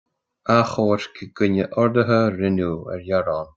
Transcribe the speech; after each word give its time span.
Achomhairc 0.53 1.21
i 1.27 1.27
gcoinne 1.33 1.69
orduithe 1.83 2.17
a 2.23 2.33
rinneadh 2.39 2.91
ar 2.97 3.07
ghearán. 3.07 3.47